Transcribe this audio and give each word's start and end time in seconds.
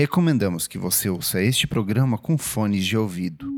recomendamos 0.00 0.66
que 0.66 0.78
você 0.78 1.10
ouça 1.10 1.42
este 1.42 1.66
programa 1.66 2.16
com 2.16 2.38
fones 2.38 2.86
de 2.86 2.96
ouvido. 2.96 3.52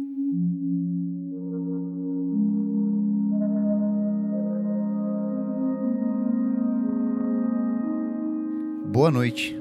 Boa 8.88 9.08
noite. 9.08 9.56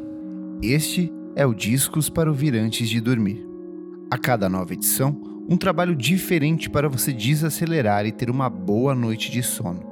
Este 0.63 1.13
é 1.35 1.45
o 1.45 1.53
Discos 1.53 2.09
para 2.09 2.31
ouvir 2.31 2.55
antes 2.55 2.89
de 2.89 2.99
dormir. 2.99 3.45
A 4.09 4.17
cada 4.17 4.49
nova 4.49 4.73
edição, 4.73 5.21
um 5.47 5.57
trabalho 5.57 5.95
diferente 5.95 6.67
para 6.67 6.89
você 6.89 7.13
desacelerar 7.13 8.07
e 8.07 8.11
ter 8.11 8.27
uma 8.27 8.49
boa 8.49 8.95
noite 8.95 9.29
de 9.29 9.43
sono. 9.43 9.90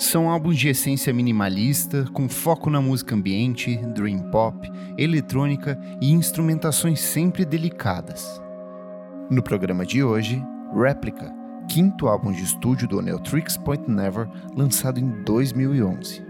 São 0.00 0.30
álbuns 0.30 0.56
de 0.56 0.66
essência 0.66 1.12
minimalista, 1.12 2.06
com 2.14 2.26
foco 2.26 2.70
na 2.70 2.80
música 2.80 3.14
ambiente, 3.14 3.76
dream 3.88 4.30
pop, 4.30 4.66
eletrônica 4.96 5.78
e 6.00 6.10
instrumentações 6.10 7.00
sempre 7.00 7.44
delicadas. 7.44 8.40
No 9.30 9.42
programa 9.42 9.84
de 9.84 10.02
hoje, 10.02 10.42
Replica, 10.74 11.30
quinto 11.68 12.08
álbum 12.08 12.32
de 12.32 12.42
estúdio 12.42 12.88
do 12.88 13.02
Neotrix 13.02 13.58
Point 13.58 13.90
Never, 13.90 14.26
lançado 14.56 14.98
em 14.98 15.22
2011. 15.22 16.29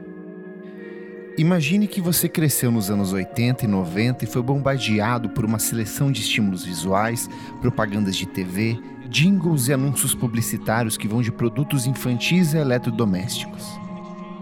Imagine 1.41 1.89
que 1.89 2.03
você 2.03 2.29
cresceu 2.29 2.71
nos 2.71 2.91
anos 2.91 3.15
80 3.15 3.65
e 3.65 3.67
90 3.67 4.25
e 4.25 4.29
foi 4.29 4.43
bombardeado 4.43 5.30
por 5.30 5.43
uma 5.43 5.59
seleção 5.59 6.13
de 6.13 6.21
estímulos 6.21 6.66
visuais, 6.66 7.30
propagandas 7.63 8.15
de 8.15 8.27
TV, 8.27 8.79
jingles 9.09 9.66
e 9.66 9.73
anúncios 9.73 10.15
publicitários 10.15 10.99
que 10.99 11.09
vão 11.09 11.23
de 11.23 11.33
produtos 11.33 11.87
infantis 11.87 12.55
a 12.55 12.59
eletrodomésticos. 12.59 13.66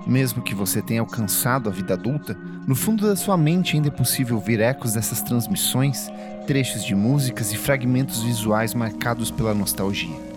Mesmo 0.08 0.42
que 0.42 0.56
você 0.56 0.82
tenha 0.82 1.00
alcançado 1.00 1.68
a 1.68 1.72
vida 1.72 1.94
adulta, 1.94 2.36
no 2.66 2.74
fundo 2.74 3.06
da 3.06 3.14
sua 3.14 3.36
mente 3.36 3.76
ainda 3.76 3.86
é 3.86 3.92
possível 3.92 4.34
ouvir 4.34 4.58
ecos 4.58 4.94
dessas 4.94 5.22
transmissões, 5.22 6.10
trechos 6.48 6.84
de 6.84 6.96
músicas 6.96 7.52
e 7.52 7.56
fragmentos 7.56 8.24
visuais 8.24 8.74
marcados 8.74 9.30
pela 9.30 9.54
nostalgia. 9.54 10.27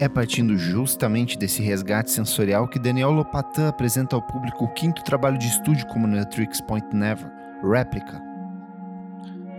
É 0.00 0.08
partindo 0.08 0.58
justamente 0.58 1.38
desse 1.38 1.62
resgate 1.62 2.10
sensorial 2.10 2.66
que 2.66 2.80
Daniel 2.80 3.12
Lopatin 3.12 3.66
apresenta 3.66 4.16
ao 4.16 4.22
público 4.22 4.64
o 4.64 4.72
quinto 4.72 5.04
trabalho 5.04 5.38
de 5.38 5.46
estúdio 5.46 5.86
como 5.86 6.08
Netrix 6.08 6.60
Point 6.60 6.86
Never, 6.92 7.30
Replica. 7.62 8.20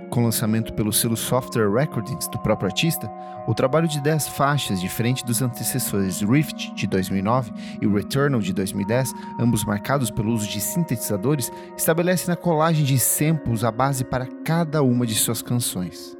Com 0.10 0.26
lançamento 0.26 0.74
pelo 0.74 0.92
selo 0.92 1.16
Software 1.16 1.72
Recordings 1.72 2.28
do 2.28 2.38
próprio 2.40 2.68
artista, 2.68 3.10
o 3.48 3.54
trabalho 3.54 3.88
de 3.88 4.02
10 4.02 4.28
faixas, 4.30 4.82
diferente 4.82 5.26
dos 5.26 5.42
antecessores 5.42 6.22
Rift 6.22 6.74
de 6.76 6.86
2009 6.86 7.52
e 7.82 7.88
Returnal 7.88 8.42
de 8.42 8.54
2010, 8.54 9.14
ambos 9.40 9.64
marcados 9.64 10.12
pelo 10.12 10.34
uso 10.34 10.48
de 10.48 10.60
sintetizadores, 10.60 11.52
estabelece 11.78 12.28
na 12.28 12.36
colagem 12.36 12.84
de 12.84 13.00
samples 13.00 13.64
a 13.64 13.72
base 13.72 14.04
para 14.04 14.28
cada 14.44 14.84
uma 14.84 15.06
de 15.06 15.16
suas 15.16 15.42
canções. 15.42 16.15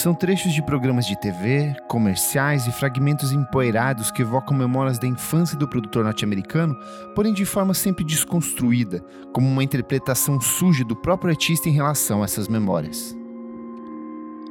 São 0.00 0.14
trechos 0.14 0.54
de 0.54 0.62
programas 0.62 1.04
de 1.04 1.14
TV, 1.14 1.76
comerciais 1.86 2.66
e 2.66 2.72
fragmentos 2.72 3.32
empoeirados 3.32 4.10
que 4.10 4.22
evocam 4.22 4.56
memórias 4.56 4.98
da 4.98 5.06
infância 5.06 5.58
do 5.58 5.68
produtor 5.68 6.04
norte-americano, 6.04 6.74
porém 7.14 7.34
de 7.34 7.44
forma 7.44 7.74
sempre 7.74 8.02
desconstruída, 8.02 9.04
como 9.30 9.46
uma 9.46 9.62
interpretação 9.62 10.40
suja 10.40 10.86
do 10.86 10.96
próprio 10.96 11.28
artista 11.28 11.68
em 11.68 11.72
relação 11.72 12.22
a 12.22 12.24
essas 12.24 12.48
memórias. 12.48 13.14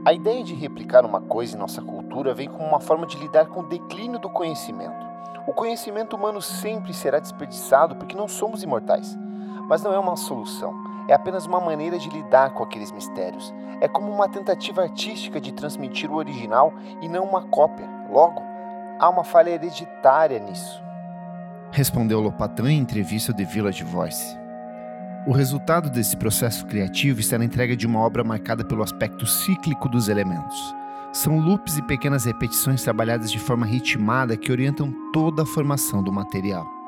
A 0.05 0.14
ideia 0.14 0.44
de 0.44 0.53
replicar 0.53 1.03
uma 1.03 1.20
coisa 1.20 1.55
em 1.55 1.59
nossa 1.59 1.81
cultura 1.81 2.31
vem 2.31 2.47
como 2.47 2.67
uma 2.67 2.80
forma 2.80 3.08
de 3.08 3.17
lidar 3.17 3.47
com 3.47 3.61
o 3.61 3.67
declínio 3.67 4.20
do 4.20 4.30
conhecimento. 4.30 5.03
O 5.47 5.53
conhecimento 5.53 6.16
humano 6.16 6.44
sempre 6.44 6.94
será 6.94 7.17
desperdiçado 7.17 7.95
porque 7.95 8.16
não 8.16 8.27
somos 8.27 8.61
imortais, 8.61 9.17
mas 9.67 9.81
não 9.81 9.92
é 9.92 9.97
uma 9.97 10.16
solução 10.16 10.88
é 11.09 11.13
apenas 11.13 11.45
uma 11.45 11.59
maneira 11.59 11.97
de 11.97 12.09
lidar 12.09 12.52
com 12.52 12.63
aqueles 12.63 12.91
mistérios. 12.91 13.53
É 13.81 13.88
como 13.88 14.11
uma 14.11 14.29
tentativa 14.29 14.83
artística 14.83 15.41
de 15.41 15.52
transmitir 15.52 16.11
o 16.11 16.15
original 16.15 16.73
e 17.02 17.09
não 17.09 17.23
uma 17.23 17.41
cópia. 17.41 17.89
Logo, 18.11 18.41
há 18.99 19.09
uma 19.09 19.23
falha 19.23 19.49
hereditária 19.49 20.37
nisso. 20.39 20.83
Respondeu 21.71 22.20
Lopatan 22.20 22.71
em 22.71 22.77
entrevista 22.77 23.31
ao 23.31 23.37
The 23.37 23.43
Village 23.43 23.83
Voice. 23.83 24.37
O 25.25 25.31
resultado 25.31 25.89
desse 25.89 26.15
processo 26.15 26.65
criativo 26.65 27.20
está 27.20 27.37
na 27.37 27.45
entrega 27.45 27.76
de 27.76 27.87
uma 27.87 27.99
obra 27.99 28.23
marcada 28.23 28.64
pelo 28.64 28.83
aspecto 28.83 29.26
cíclico 29.26 29.89
dos 29.89 30.09
elementos. 30.09 30.76
São 31.11 31.39
loops 31.39 31.77
e 31.77 31.81
pequenas 31.81 32.26
repetições 32.26 32.83
trabalhadas 32.83 33.31
de 33.31 33.39
forma 33.39 33.65
ritmada 33.65 34.37
que 34.37 34.52
orientam 34.52 34.93
toda 35.11 35.41
a 35.41 35.45
formação 35.45 36.03
do 36.03 36.11
material. 36.11 36.78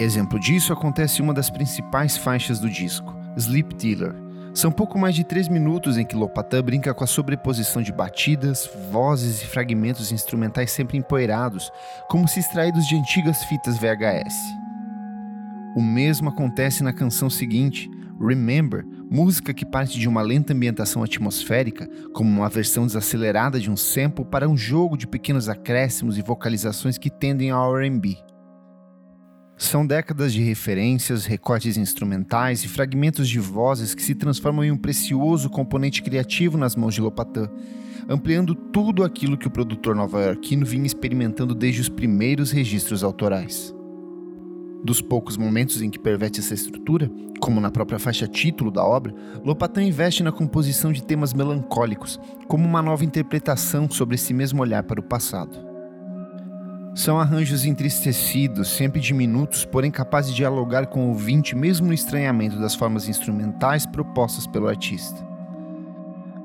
Exemplo 0.00 0.40
disso 0.40 0.72
acontece 0.72 1.20
em 1.20 1.24
uma 1.24 1.32
das 1.32 1.48
principais 1.48 2.16
faixas 2.16 2.58
do 2.58 2.68
disco, 2.68 3.16
Sleep 3.36 3.74
Dealer. 3.76 4.14
São 4.52 4.70
pouco 4.70 4.98
mais 4.98 5.14
de 5.14 5.24
três 5.24 5.48
minutos 5.48 5.96
em 5.96 6.04
que 6.04 6.16
Lopatã 6.16 6.62
brinca 6.62 6.92
com 6.92 7.04
a 7.04 7.06
sobreposição 7.06 7.80
de 7.80 7.92
batidas, 7.92 8.68
vozes 8.90 9.42
e 9.42 9.46
fragmentos 9.46 10.10
instrumentais 10.10 10.72
sempre 10.72 10.98
empoeirados, 10.98 11.70
como 12.08 12.26
se 12.26 12.40
extraídos 12.40 12.86
de 12.86 12.96
antigas 12.96 13.44
fitas 13.44 13.78
VHS. 13.78 14.34
O 15.76 15.82
mesmo 15.82 16.28
acontece 16.28 16.82
na 16.82 16.92
canção 16.92 17.30
seguinte, 17.30 17.88
Remember, 18.20 18.86
música 19.10 19.52
que 19.52 19.66
parte 19.66 19.98
de 19.98 20.08
uma 20.08 20.22
lenta 20.22 20.52
ambientação 20.52 21.02
atmosférica, 21.02 21.88
como 22.12 22.30
uma 22.30 22.48
versão 22.48 22.86
desacelerada 22.86 23.58
de 23.58 23.70
um 23.70 23.76
sample 23.76 24.24
para 24.24 24.48
um 24.48 24.56
jogo 24.56 24.96
de 24.96 25.06
pequenos 25.06 25.48
acréscimos 25.48 26.16
e 26.16 26.22
vocalizações 26.22 26.96
que 26.96 27.10
tendem 27.10 27.50
ao 27.50 27.76
R&B. 27.76 28.33
São 29.56 29.86
décadas 29.86 30.32
de 30.32 30.42
referências, 30.42 31.26
recortes 31.26 31.76
instrumentais 31.76 32.64
e 32.64 32.68
fragmentos 32.68 33.28
de 33.28 33.38
vozes 33.38 33.94
que 33.94 34.02
se 34.02 34.14
transformam 34.14 34.64
em 34.64 34.72
um 34.72 34.76
precioso 34.76 35.48
componente 35.48 36.02
criativo 36.02 36.58
nas 36.58 36.74
mãos 36.74 36.92
de 36.92 37.00
Lopatã, 37.00 37.48
ampliando 38.08 38.54
tudo 38.54 39.04
aquilo 39.04 39.38
que 39.38 39.46
o 39.46 39.50
produtor 39.50 39.94
nova-iorquino 39.94 40.66
vinha 40.66 40.86
experimentando 40.86 41.54
desde 41.54 41.82
os 41.82 41.88
primeiros 41.88 42.50
registros 42.50 43.04
autorais. 43.04 43.72
Dos 44.84 45.00
poucos 45.00 45.36
momentos 45.36 45.80
em 45.80 45.88
que 45.88 46.00
perverte 46.00 46.40
essa 46.40 46.52
estrutura, 46.52 47.10
como 47.40 47.60
na 47.60 47.70
própria 47.70 47.98
faixa 47.98 48.26
título 48.26 48.72
da 48.72 48.84
obra, 48.84 49.14
Lopatã 49.42 49.82
investe 49.82 50.22
na 50.22 50.32
composição 50.32 50.92
de 50.92 51.02
temas 51.02 51.32
melancólicos, 51.32 52.18
como 52.48 52.66
uma 52.66 52.82
nova 52.82 53.04
interpretação 53.04 53.88
sobre 53.88 54.16
esse 54.16 54.34
mesmo 54.34 54.60
olhar 54.60 54.82
para 54.82 55.00
o 55.00 55.04
passado. 55.04 55.63
São 56.94 57.18
arranjos 57.18 57.64
entristecidos, 57.64 58.68
sempre 58.68 59.00
diminutos, 59.00 59.64
porém 59.64 59.90
capazes 59.90 60.30
de 60.30 60.36
dialogar 60.36 60.86
com 60.86 61.06
o 61.06 61.08
ouvinte 61.08 61.56
mesmo 61.56 61.88
no 61.88 61.92
estranhamento 61.92 62.56
das 62.60 62.76
formas 62.76 63.08
instrumentais 63.08 63.84
propostas 63.84 64.46
pelo 64.46 64.68
artista. 64.68 65.26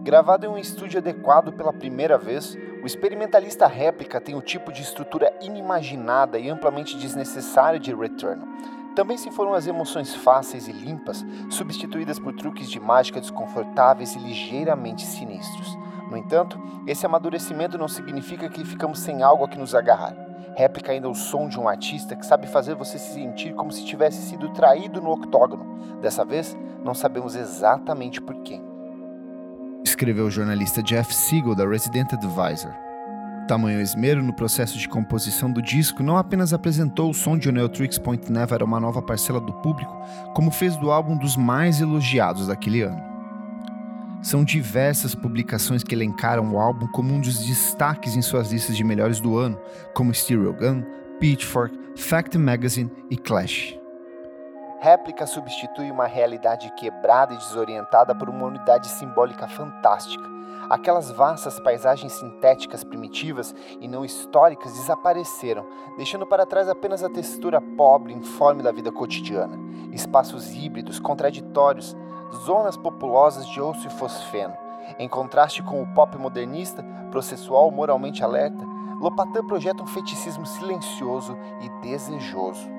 Gravado 0.02 0.48
em 0.48 0.50
um 0.50 0.58
estúdio 0.58 0.98
adequado 0.98 1.54
pela 1.54 1.72
primeira 1.72 2.18
vez, 2.18 2.58
o 2.82 2.88
experimentalista 2.88 3.68
réplica 3.68 4.20
tem 4.20 4.34
o 4.34 4.42
tipo 4.42 4.74
de 4.74 4.82
estrutura 4.82 5.32
inimaginada 5.40 6.40
e 6.40 6.50
amplamente 6.50 6.98
desnecessária 6.98 7.80
de 7.80 7.94
Return. 7.94 8.44
Também 8.96 9.20
se 9.20 9.30
foram 9.30 9.54
as 9.54 9.68
emoções 9.68 10.16
fáceis 10.16 10.68
e 10.68 10.72
limpas, 10.72 11.24
substituídas 11.52 12.18
por 12.18 12.34
truques 12.34 12.72
de 12.72 12.80
mágica 12.80 13.22
desconfortáveis 13.22 14.16
e 14.16 14.20
ligeiramente 14.20 15.06
sinistros. 15.06 15.78
No 16.10 16.18
entanto, 16.18 16.60
esse 16.88 17.06
amadurecimento 17.06 17.78
não 17.78 17.88
significa 17.88 18.50
que 18.50 18.66
ficamos 18.66 18.98
sem 18.98 19.22
algo 19.22 19.46
a 19.46 19.48
que 19.48 19.60
nos 19.60 19.76
agarrar. 19.76 20.29
Réplica 20.60 20.92
ainda 20.92 21.08
o 21.08 21.16
som 21.16 21.48
de 21.48 21.58
um 21.58 21.70
artista 21.70 22.18
que 22.18 22.26
sabe 22.26 22.46
fazer 22.46 22.76
você 22.76 23.00
se 23.00 23.14
sentir 23.14 23.54
como 23.54 23.72
se 23.72 23.86
tivesse 23.86 24.22
sido 24.24 24.50
traído 24.50 25.00
no 25.00 25.10
octógono. 25.10 26.00
Dessa 26.02 26.26
vez, 26.26 26.54
não 26.84 26.94
sabemos 26.94 27.34
exatamente 27.34 28.20
por 28.20 28.36
quem. 28.42 28.62
Escreveu 29.86 30.26
o 30.26 30.30
jornalista 30.30 30.84
Jeff 30.84 31.16
Siegel 31.16 31.56
da 31.56 31.66
Resident 31.66 32.12
Advisor. 32.12 32.74
Tamanho 33.48 33.80
esmero 33.80 34.22
no 34.22 34.34
processo 34.34 34.78
de 34.78 34.90
composição 34.90 35.50
do 35.50 35.62
disco 35.62 36.04
não 36.04 36.18
apenas 36.18 36.52
apresentou 36.52 37.10
o 37.10 37.14
som 37.14 37.38
de 37.38 37.50
Neotrix 37.50 37.98
Point 37.98 38.30
Never 38.30 38.62
a 38.62 38.66
uma 38.66 38.82
nova 38.82 39.02
parcela 39.02 39.40
do 39.40 39.54
público, 39.62 39.98
como 40.36 40.52
fez 40.52 40.76
do 40.76 40.92
álbum 40.92 41.16
dos 41.16 41.38
mais 41.38 41.80
elogiados 41.80 42.48
daquele 42.48 42.82
ano. 42.82 43.09
São 44.22 44.44
diversas 44.44 45.16
publicações 45.16 45.82
que 45.82 45.96
elencaram 45.96 46.54
o 46.54 46.60
álbum 46.60 46.88
como 46.88 47.14
um 47.14 47.22
dos 47.22 47.46
destaques 47.46 48.18
em 48.18 48.22
suas 48.22 48.52
listas 48.52 48.76
de 48.76 48.84
melhores 48.84 49.22
do 49.22 49.38
ano, 49.38 49.58
como 49.94 50.14
Stereo 50.14 50.54
Gun, 50.54 50.84
Pitchfork, 51.20 51.78
Fact 51.96 52.38
Magazine 52.38 52.92
e 53.10 53.16
Clash. 53.16 53.80
Réplica 54.82 55.26
substitui 55.26 55.90
uma 55.90 56.06
realidade 56.06 56.70
quebrada 56.76 57.34
e 57.34 57.38
desorientada 57.38 58.14
por 58.14 58.30
uma 58.30 58.46
unidade 58.46 58.90
simbólica 58.90 59.48
fantástica. 59.48 60.24
Aquelas 60.70 61.10
vastas 61.10 61.60
paisagens 61.62 62.12
sintéticas 62.14 62.84
primitivas 62.84 63.56
e 63.82 63.88
não 63.88 64.06
históricas 64.06 64.74
desapareceram, 64.74 65.66
deixando 65.98 66.28
para 66.28 66.46
trás 66.46 66.70
apenas 66.70 67.04
a 67.04 67.10
textura 67.10 67.60
pobre 67.60 68.14
e 68.14 68.18
informe 68.18 68.62
da 68.62 68.72
vida 68.72 68.92
cotidiana. 68.92 69.58
Espaços 69.92 70.54
híbridos, 70.54 71.00
contraditórios, 71.00 71.96
zonas 72.46 72.78
populosas 72.78 73.48
de 73.48 73.60
osso 73.60 73.88
e 73.88 73.90
fosfeno. 73.90 74.54
Em 74.98 75.08
contraste 75.08 75.62
com 75.62 75.82
o 75.82 75.88
pop 75.88 76.18
modernista, 76.18 76.84
processual, 77.12 77.72
moralmente 77.72 78.24
alerta, 78.24 78.66
Lopatã 79.00 79.46
projeta 79.46 79.82
um 79.82 79.88
feticismo 79.88 80.46
silencioso 80.46 81.38
e 81.62 81.70
desejoso. 81.82 82.70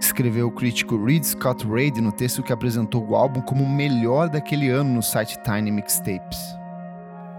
Escreveu 0.00 0.48
o 0.48 0.52
crítico 0.52 1.02
Reed 1.02 1.24
Scott 1.24 1.66
Reid 1.66 2.00
no 2.00 2.12
texto 2.12 2.42
que 2.42 2.52
apresentou 2.52 3.06
o 3.06 3.16
álbum 3.16 3.40
como 3.40 3.64
o 3.64 3.68
melhor 3.68 4.28
daquele 4.28 4.70
ano 4.70 4.94
no 4.94 5.02
site 5.02 5.38
Tiny 5.42 5.70
Mixtapes. 5.70 6.56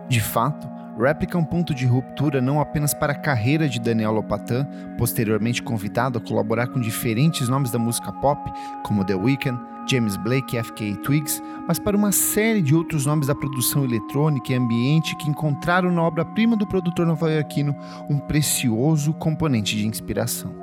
De 0.08 0.22
fato, 0.22 0.68
Replica 1.00 1.38
é 1.38 1.42
um 1.42 1.46
ponto 1.46 1.76
de 1.76 1.86
ruptura 1.86 2.42
não 2.42 2.60
apenas 2.60 2.92
para 2.92 3.14
a 3.14 3.20
carreira 3.20 3.70
de 3.70 3.80
Daniel 3.80 4.14
Lopatin, 4.14 4.66
posteriormente 4.98 5.62
convidado 5.62 6.18
a 6.18 6.22
colaborar 6.22 6.68
com 6.68 6.80
diferentes 6.80 7.48
nomes 7.48 7.70
da 7.70 7.78
música 7.78 8.12
pop, 8.12 8.52
como 8.84 9.06
The 9.06 9.14
Weeknd, 9.14 9.60
James 9.88 10.18
Blake 10.18 10.58
e 10.58 10.64
FK 10.64 10.98
Twigs, 10.98 11.42
mas 11.68 11.80
para 11.80 11.96
uma 11.96 12.12
série 12.12 12.62
de 12.62 12.76
outros 12.76 13.06
nomes 13.06 13.28
da 13.28 13.36
produção 13.36 13.84
eletrônica 13.86 14.52
e 14.52 14.56
ambiente 14.56 15.16
que 15.16 15.30
encontraram 15.30 15.92
na 15.92 16.04
obra-prima 16.04 16.56
do 16.56 16.68
produtor 16.68 17.06
nova-iorquino 17.06 17.76
um 18.10 18.20
precioso 18.20 19.14
componente 19.14 19.76
de 19.76 19.88
inspiração. 19.88 20.54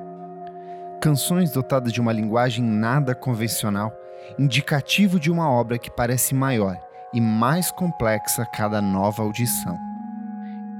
Canções 1.00 1.50
dotadas 1.52 1.92
de 1.92 2.00
uma 2.00 2.12
linguagem 2.12 2.64
nada 2.64 3.14
convencional, 3.14 3.92
indicativo 4.38 5.18
de 5.18 5.30
uma 5.30 5.48
obra 5.50 5.78
que 5.78 5.90
parece 5.90 6.34
maior 6.34 6.78
e 7.12 7.20
mais 7.20 7.70
complexa 7.70 8.42
a 8.42 8.46
cada 8.46 8.80
nova 8.80 9.22
audição. 9.22 9.78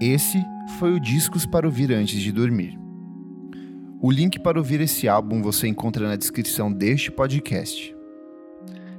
Esse 0.01 0.45
foi 0.79 0.93
o 0.93 1.01
Discos 1.01 1.47
para 1.47 1.67
ouvir 1.67 1.93
antes 1.93 2.21
de 2.21 2.33
dormir. 2.33 2.79
O 4.01 4.11
link 4.11 4.39
para 4.39 4.59
ouvir 4.59 4.81
esse 4.81 5.09
álbum 5.09 5.41
você 5.41 5.67
encontra 5.67 6.07
na 6.07 6.17
descrição 6.17 6.71
deste 6.71 7.11
podcast. 7.11 7.95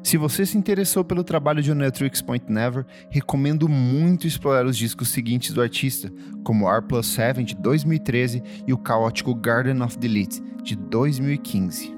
Se 0.05 0.17
você 0.17 0.45
se 0.45 0.55
interessou 0.55 1.03
pelo 1.03 1.23
trabalho 1.23 1.63
de 1.63 1.71
Onetrix 1.71 2.21
Point 2.21 2.45
Never, 2.47 2.85
recomendo 3.09 3.67
muito 3.67 4.27
explorar 4.27 4.63
os 4.63 4.77
discos 4.77 5.09
seguintes 5.09 5.51
do 5.51 5.63
artista, 5.63 6.13
como 6.43 6.69
R 6.69 6.83
Plus 6.83 7.07
7 7.07 7.43
de 7.43 7.55
2013 7.55 8.43
e 8.67 8.71
o 8.71 8.77
caótico 8.77 9.33
Garden 9.33 9.81
of 9.81 9.97
Delete 9.97 10.43
de 10.61 10.75
2015. 10.75 11.91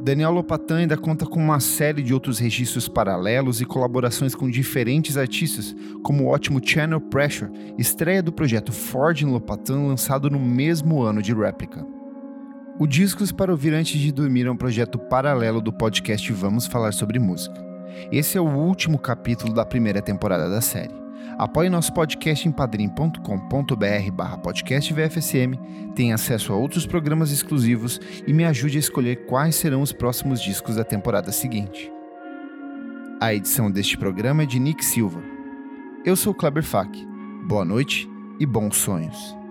Daniel 0.00 0.30
Lopatin 0.30 0.72
ainda 0.72 0.96
conta 0.96 1.26
com 1.26 1.38
uma 1.38 1.60
série 1.60 2.02
de 2.02 2.14
outros 2.14 2.38
registros 2.38 2.88
paralelos 2.88 3.60
e 3.60 3.66
colaborações 3.66 4.34
com 4.34 4.48
diferentes 4.48 5.18
artistas, 5.18 5.76
como 6.02 6.24
o 6.24 6.28
ótimo 6.28 6.58
Channel 6.66 7.02
Pressure, 7.02 7.52
estreia 7.76 8.22
do 8.22 8.32
projeto 8.32 8.72
Ford 8.72 9.20
em 9.20 9.26
Lopatin 9.26 9.88
lançado 9.88 10.30
no 10.30 10.40
mesmo 10.40 11.02
ano 11.02 11.20
de 11.20 11.34
réplica. 11.34 11.86
O 12.76 12.88
Discos 12.88 13.30
para 13.30 13.52
ouvir 13.52 13.72
antes 13.72 14.00
de 14.00 14.10
dormir 14.10 14.46
é 14.46 14.50
um 14.50 14.56
projeto 14.56 14.98
paralelo 14.98 15.60
do 15.60 15.72
podcast 15.72 16.32
Vamos 16.32 16.66
Falar 16.66 16.92
sobre 16.92 17.20
Música. 17.20 17.54
Esse 18.10 18.36
é 18.36 18.40
o 18.40 18.48
último 18.48 18.98
capítulo 18.98 19.54
da 19.54 19.64
primeira 19.64 20.02
temporada 20.02 20.50
da 20.50 20.60
série. 20.60 20.92
Apoie 21.38 21.70
nosso 21.70 21.94
podcast 21.94 22.48
em 22.48 22.50
padrim.com.br 22.50 24.12
barra 24.12 24.38
podcast 24.38 24.92
VFSM, 24.92 25.54
tenha 25.94 26.16
acesso 26.16 26.52
a 26.52 26.56
outros 26.56 26.84
programas 26.84 27.30
exclusivos 27.30 28.00
e 28.26 28.32
me 28.32 28.44
ajude 28.44 28.76
a 28.76 28.80
escolher 28.80 29.24
quais 29.26 29.54
serão 29.54 29.80
os 29.80 29.92
próximos 29.92 30.42
discos 30.42 30.74
da 30.74 30.82
temporada 30.82 31.30
seguinte. 31.30 31.92
A 33.20 33.32
edição 33.32 33.70
deste 33.70 33.96
programa 33.96 34.42
é 34.42 34.46
de 34.46 34.58
Nick 34.58 34.84
Silva. 34.84 35.22
Eu 36.04 36.16
sou 36.16 36.34
Kleber 36.34 36.64
Fak. 36.64 36.90
Boa 37.46 37.64
noite 37.64 38.08
e 38.40 38.44
bons 38.44 38.76
sonhos. 38.76 39.43